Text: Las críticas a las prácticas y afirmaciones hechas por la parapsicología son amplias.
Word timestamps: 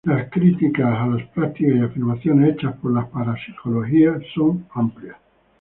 Las 0.03 0.29
críticas 0.31 0.97
a 0.99 1.05
las 1.05 1.27
prácticas 1.27 1.75
y 1.75 1.79
afirmaciones 1.83 2.55
hechas 2.55 2.75
por 2.77 2.91
la 2.91 3.05
parapsicología 3.05 4.17
son 4.33 4.65
amplias. 4.73 5.17